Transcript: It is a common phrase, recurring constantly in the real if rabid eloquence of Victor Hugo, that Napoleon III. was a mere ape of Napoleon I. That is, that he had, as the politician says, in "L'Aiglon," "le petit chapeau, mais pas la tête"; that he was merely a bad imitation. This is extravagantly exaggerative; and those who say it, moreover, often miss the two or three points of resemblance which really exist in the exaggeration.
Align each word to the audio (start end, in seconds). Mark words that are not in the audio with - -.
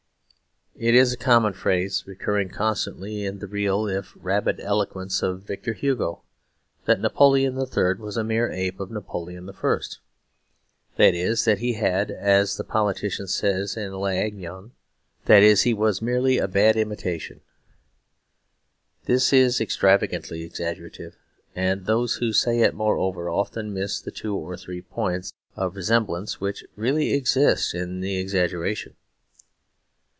It 0.77 0.95
is 0.95 1.13
a 1.13 1.17
common 1.17 1.53
phrase, 1.53 2.05
recurring 2.07 2.49
constantly 2.49 3.23
in 3.23 3.37
the 3.37 3.45
real 3.45 3.87
if 3.87 4.13
rabid 4.15 4.59
eloquence 4.59 5.21
of 5.21 5.43
Victor 5.43 5.73
Hugo, 5.73 6.23
that 6.85 6.99
Napoleon 6.99 7.55
III. 7.55 7.95
was 7.99 8.17
a 8.17 8.23
mere 8.23 8.49
ape 8.49 8.79
of 8.79 8.89
Napoleon 8.89 9.47
I. 9.47 9.79
That 10.95 11.13
is, 11.13 11.45
that 11.45 11.59
he 11.59 11.73
had, 11.73 12.09
as 12.09 12.57
the 12.57 12.63
politician 12.63 13.27
says, 13.27 13.77
in 13.77 13.93
"L'Aiglon," 13.93 14.01
"le 14.01 14.11
petit 14.11 14.43
chapeau, 14.43 14.59
mais 14.59 14.63
pas 14.63 14.63
la 14.63 14.69
tête"; 14.71 15.25
that 15.25 15.59
he 15.65 15.73
was 15.75 16.01
merely 16.01 16.37
a 16.39 16.47
bad 16.47 16.77
imitation. 16.77 17.41
This 19.05 19.31
is 19.33 19.61
extravagantly 19.61 20.41
exaggerative; 20.41 21.15
and 21.53 21.85
those 21.85 22.15
who 22.15 22.33
say 22.33 22.61
it, 22.61 22.73
moreover, 22.73 23.29
often 23.29 23.71
miss 23.73 24.01
the 24.01 24.09
two 24.09 24.35
or 24.35 24.57
three 24.57 24.81
points 24.81 25.31
of 25.55 25.75
resemblance 25.75 26.41
which 26.41 26.65
really 26.75 27.13
exist 27.13 27.75
in 27.75 27.99
the 27.99 28.17
exaggeration. 28.17 28.95